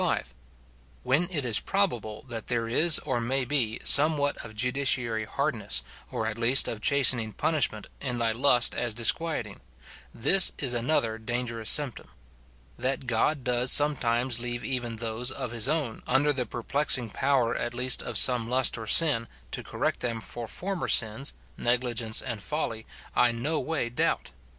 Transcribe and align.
When 1.03 1.29
it 1.29 1.45
is 1.45 1.59
probable 1.59 2.23
that 2.27 2.47
there 2.47 2.67
is, 2.67 2.97
or 2.97 3.21
may 3.21 3.45
be, 3.45 3.79
some 3.83 4.17
what 4.17 4.35
of 4.43 4.55
judiciary 4.55 5.25
hardness, 5.25 5.83
or 6.09 6.25
at 6.25 6.39
least 6.39 6.67
of 6.67 6.81
chastening 6.81 7.33
punishment, 7.33 7.85
in 7.99 8.17
thy 8.17 8.31
lust 8.31 8.73
as 8.73 8.95
disquieting; 8.95 9.61
this 10.11 10.53
is 10.57 10.73
another 10.73 11.19
dangerous 11.19 11.69
symptom. 11.69 12.07
That 12.79 13.05
God 13.05 13.43
does 13.43 13.71
sometimes 13.71 14.39
leave 14.39 14.63
even 14.63 14.95
those 14.95 15.29
of 15.29 15.51
his 15.51 15.67
own 15.69 16.01
under 16.07 16.33
the 16.33 16.47
perplexing 16.47 17.11
power 17.11 17.55
at 17.55 17.75
least 17.75 18.01
of 18.01 18.17
some 18.17 18.49
lust 18.49 18.79
or 18.79 18.87
sin, 18.87 19.27
to 19.51 19.61
correct 19.61 19.99
them 19.99 20.19
for 20.19 20.47
former 20.47 20.87
sins, 20.87 21.35
negligence, 21.57 22.23
and 22.23 22.41
folly, 22.41 22.87
I 23.15 23.31
no 23.31 23.59
way 23.59 23.87
doubt. 23.91 24.31